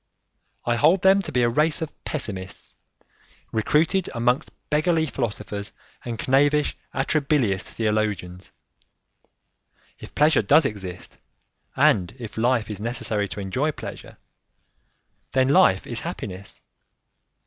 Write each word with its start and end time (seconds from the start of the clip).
I 0.65 0.77
hold 0.77 1.03
them 1.03 1.21
to 1.21 1.31
be 1.31 1.43
a 1.43 1.47
race 1.49 1.79
of 1.83 1.93
pessimists, 2.05 2.75
recruited 3.51 4.09
amongst 4.15 4.49
beggarly 4.71 5.05
philosophers 5.05 5.73
and 6.03 6.17
knavish, 6.27 6.75
atrabilious 6.91 7.61
theologians. 7.65 8.51
If 9.99 10.15
pleasure 10.15 10.41
does 10.41 10.65
exist, 10.65 11.19
and 11.75 12.15
if 12.17 12.35
life 12.35 12.71
is 12.71 12.81
necessary 12.81 13.27
to 13.27 13.39
enjoy 13.41 13.73
pleasure, 13.73 14.17
then 15.33 15.49
life 15.49 15.85
is 15.85 15.99
happiness. 15.99 16.61